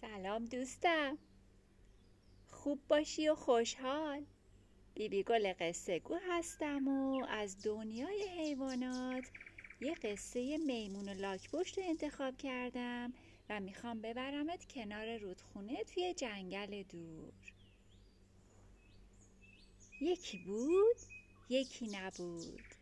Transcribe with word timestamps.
سلام 0.00 0.44
دوستم. 0.44 1.18
خوب 2.46 2.80
باشی 2.88 3.28
و 3.28 3.34
خوشحال. 3.34 4.24
بیبی 4.94 5.22
گل 5.22 5.52
قصه 5.60 5.98
گو 5.98 6.18
هستم 6.28 6.88
و 6.88 7.26
از 7.28 7.62
دنیای 7.62 8.28
حیوانات 8.38 9.30
یه 9.80 9.94
قصه 9.94 10.56
میمون 10.56 11.08
و 11.08 11.14
لاکپشت 11.14 11.78
رو 11.78 11.84
انتخاب 11.86 12.36
کردم 12.36 13.12
و 13.50 13.60
می‌خوام 13.60 14.00
ببرمت 14.00 14.72
کنار 14.72 15.16
رودخونه 15.16 15.84
توی 15.84 16.14
جنگل 16.14 16.82
دور. 16.82 17.32
یکی 20.00 20.38
بود 20.38 20.96
یکی 21.48 21.86
نبود. 21.86 22.74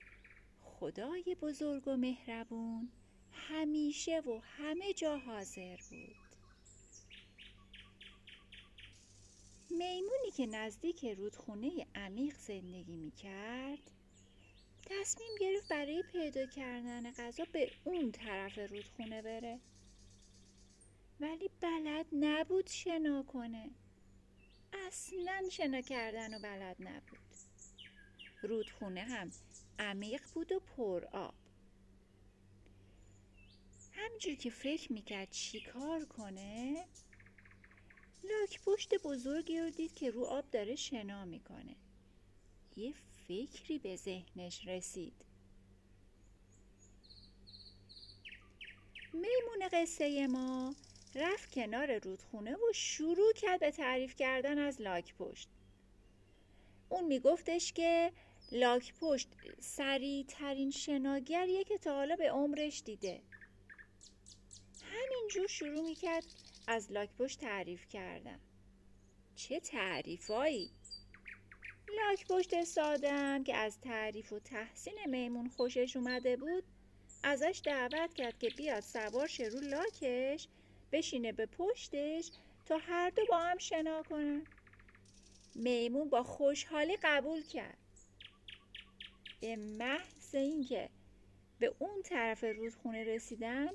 خدای 0.60 1.36
بزرگ 1.42 1.88
و 1.88 1.96
مهربون 1.96 2.88
همیشه 3.32 4.20
و 4.20 4.40
همه 4.42 4.92
جا 4.92 5.18
حاضر 5.18 5.76
بود. 5.90 6.33
میمونی 9.92 10.30
که 10.30 10.46
نزدیک 10.46 11.04
رودخونه 11.04 11.86
عمیق 11.94 12.38
زندگی 12.38 12.96
می 12.96 13.10
کرد 13.10 13.90
تصمیم 14.86 15.28
گرفت 15.40 15.68
برای 15.68 16.02
پیدا 16.12 16.46
کردن 16.46 17.12
غذا 17.12 17.44
به 17.52 17.70
اون 17.84 18.12
طرف 18.12 18.58
رودخونه 18.58 19.22
بره. 19.22 19.60
ولی 21.20 21.50
بلد 21.60 22.06
نبود 22.12 22.66
شنا 22.66 23.22
کنه. 23.22 23.70
اصلا 24.86 25.48
شنا 25.50 25.80
کردن 25.80 26.34
و 26.34 26.38
بلد 26.38 26.76
نبود. 26.80 27.18
رودخونه 28.42 29.00
هم 29.02 29.30
عمیق 29.78 30.22
بود 30.34 30.52
و 30.52 30.60
پر 30.60 31.04
آب. 31.04 31.34
همجور 33.92 34.34
که 34.34 34.50
فکر 34.50 34.92
می‌کرد 34.92 35.30
چیکار 35.30 36.04
کنه 36.04 36.84
لاک 38.24 38.60
پشت 38.64 38.94
بزرگی 38.94 39.60
رو 39.60 39.70
دید 39.70 39.94
که 39.94 40.10
رو 40.10 40.24
آب 40.24 40.50
داره 40.50 40.76
شنا 40.76 41.24
می‌کنه. 41.24 41.76
یه 42.76 42.94
فکری 43.28 43.78
به 43.78 43.96
ذهنش 43.96 44.66
رسید. 44.68 45.24
میمون 49.12 49.68
قصه 49.72 50.26
ما 50.26 50.74
رفت 51.14 51.50
کنار 51.50 51.98
رودخونه 51.98 52.54
و 52.54 52.72
شروع 52.74 53.32
کرد 53.32 53.60
به 53.60 53.70
تعریف 53.70 54.14
کردن 54.14 54.58
از 54.58 54.80
لاک 54.80 55.14
پشت. 55.14 55.48
اون 56.88 57.04
میگفتش 57.04 57.72
که 57.72 58.12
لاک 58.52 58.94
پشت 59.00 59.28
سریع 59.60 60.24
ترین 60.28 60.70
شناگریه 60.70 61.64
که 61.64 61.78
تا 61.78 61.94
حالا 61.94 62.16
به 62.16 62.30
عمرش 62.30 62.82
دیده. 62.84 63.22
همینجور 64.82 65.46
شروع 65.46 65.84
می‌کرد 65.84 66.24
از 66.66 66.92
لاکپشت 66.92 67.40
تعریف 67.40 67.88
کردم. 67.88 68.40
چه 69.34 69.60
تعریفایی؟ 69.60 70.70
لاکپشت 71.96 72.64
سادم 72.64 73.44
که 73.44 73.56
از 73.56 73.80
تعریف 73.80 74.32
و 74.32 74.38
تحسین 74.38 74.98
میمون 75.06 75.48
خوشش 75.48 75.96
اومده 75.96 76.36
بود 76.36 76.64
ازش 77.22 77.60
دعوت 77.64 78.14
کرد 78.14 78.38
که 78.38 78.48
بیاد 78.48 78.80
سوار 78.80 79.26
شه 79.26 79.44
رو 79.44 79.60
لاکش 79.60 80.48
بشینه 80.92 81.32
به 81.32 81.46
پشتش 81.46 82.30
تا 82.66 82.78
هر 82.78 83.10
دو 83.10 83.22
با 83.28 83.38
هم 83.38 83.58
شنا 83.58 84.02
کنن. 84.02 84.46
میمون 85.54 86.08
با 86.08 86.22
خوشحالی 86.22 86.98
قبول 87.02 87.42
کرد. 87.42 87.78
به 89.40 89.56
محض 89.56 90.34
اینکه 90.34 90.90
به 91.58 91.74
اون 91.78 92.02
طرف 92.02 92.44
رودخونه 92.44 93.04
رسیدن 93.04 93.68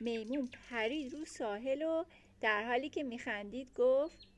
میمون 0.00 0.50
پرید 0.70 1.12
رو 1.12 1.24
ساحل 1.24 1.82
و 1.82 2.04
در 2.42 2.64
حالی 2.64 2.88
که 2.88 3.02
میخندید 3.02 3.74
گفت 3.74 4.28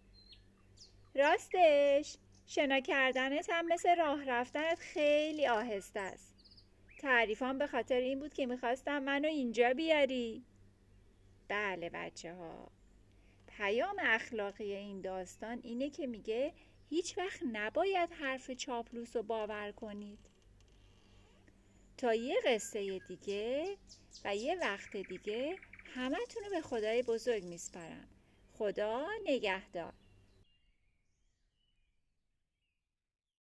راستش 1.14 2.16
شنا 2.46 2.80
کردنت 2.80 3.50
هم 3.50 3.66
مثل 3.66 3.96
راه 3.96 4.24
رفتنت 4.24 4.78
خیلی 4.78 5.46
آهسته 5.46 6.00
است. 6.00 6.34
تعریفان 6.98 7.58
به 7.58 7.66
خاطر 7.66 7.96
این 7.96 8.20
بود 8.20 8.34
که 8.34 8.46
می‌خواستم 8.46 8.98
منو 8.98 9.28
اینجا 9.28 9.74
بیاری. 9.74 10.44
بله 11.48 11.90
بچه 11.90 12.34
ها 12.34 12.70
پیام 13.46 13.96
اخلاقی 13.98 14.72
این 14.72 15.00
داستان 15.00 15.60
اینه 15.62 15.90
که 15.90 16.06
میگه 16.06 16.52
هیچ 16.90 17.18
وقت 17.18 17.40
نباید 17.52 18.12
حرف 18.12 18.50
چاپلوس 18.50 19.16
رو 19.16 19.22
باور 19.22 19.72
کنید. 19.72 20.18
تا 21.96 22.14
یه 22.14 22.36
قصه 22.46 22.98
دیگه 22.98 23.76
و 24.24 24.36
یه 24.36 24.56
وقت 24.60 24.96
دیگه 24.96 25.56
همه 25.94 26.18
به 26.50 26.60
خدای 26.60 27.02
بزرگ 27.02 27.44
میسپارم. 27.44 28.08
خدا 28.58 29.06
نگهدار. 29.24 29.92